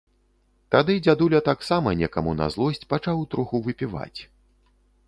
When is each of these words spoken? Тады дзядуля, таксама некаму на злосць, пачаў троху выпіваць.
Тады 0.75 0.95
дзядуля, 1.07 1.41
таксама 1.49 1.93
некаму 2.01 2.35
на 2.41 2.49
злосць, 2.57 2.85
пачаў 2.95 3.23
троху 3.37 3.65
выпіваць. 3.71 4.19